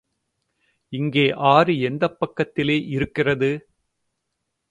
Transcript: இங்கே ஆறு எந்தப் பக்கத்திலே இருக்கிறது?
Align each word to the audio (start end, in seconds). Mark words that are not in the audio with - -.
இங்கே 0.93 1.25
ஆறு 1.49 1.79
எந்தப் 1.79 2.19
பக்கத்திலே 2.19 2.77
இருக்கிறது? 2.87 3.51